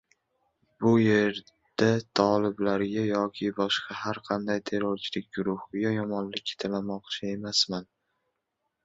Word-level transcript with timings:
Bu 0.83 0.91
yerda 1.01 1.89
toliblarga 2.19 3.03
yoki 3.09 3.49
boshqa 3.59 3.97
har 4.05 4.21
qanday 4.31 4.63
terrorchilik 4.71 5.29
guruhiga 5.39 5.93
yomonlik 5.99 6.55
tilamoqchi 6.65 7.31
emasman. 7.35 7.87